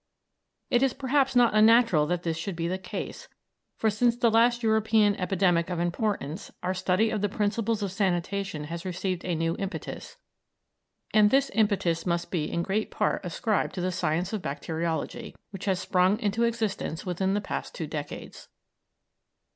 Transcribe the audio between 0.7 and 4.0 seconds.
It is perhaps not unnatural that this should be the case, for